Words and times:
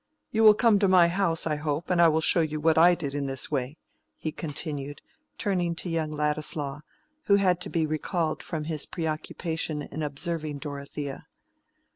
You 0.31 0.41
will 0.41 0.55
come 0.55 0.79
to 0.79 0.87
my 0.87 1.09
house, 1.09 1.45
I 1.45 1.57
hope, 1.57 1.91
and 1.91 2.01
I 2.01 2.07
will 2.07 2.21
show 2.21 2.41
you 2.41 2.59
what 2.59 2.75
I 2.75 2.95
did 2.95 3.13
in 3.13 3.27
this 3.27 3.51
way," 3.51 3.77
he 4.17 4.31
continued, 4.31 5.03
turning 5.37 5.75
to 5.75 5.91
young 5.91 6.09
Ladislaw, 6.09 6.79
who 7.25 7.35
had 7.35 7.61
to 7.61 7.69
be 7.69 7.85
recalled 7.85 8.41
from 8.41 8.63
his 8.63 8.87
preoccupation 8.87 9.83
in 9.83 10.01
observing 10.01 10.57
Dorothea. 10.57 11.27